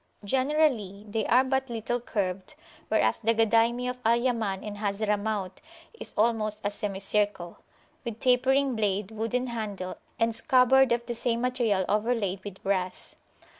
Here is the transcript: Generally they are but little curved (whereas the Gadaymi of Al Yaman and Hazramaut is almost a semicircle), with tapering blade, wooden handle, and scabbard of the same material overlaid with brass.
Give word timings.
Generally 0.25 1.05
they 1.09 1.27
are 1.27 1.43
but 1.43 1.69
little 1.69 1.99
curved 1.99 2.55
(whereas 2.87 3.19
the 3.19 3.35
Gadaymi 3.35 3.87
of 3.87 3.99
Al 4.03 4.15
Yaman 4.17 4.63
and 4.63 4.77
Hazramaut 4.77 5.59
is 5.93 6.15
almost 6.17 6.61
a 6.65 6.71
semicircle), 6.71 7.59
with 8.03 8.19
tapering 8.19 8.75
blade, 8.75 9.11
wooden 9.11 9.45
handle, 9.45 9.97
and 10.19 10.33
scabbard 10.33 10.91
of 10.91 11.05
the 11.05 11.13
same 11.13 11.41
material 11.41 11.85
overlaid 11.87 12.43
with 12.43 12.63
brass. 12.63 13.15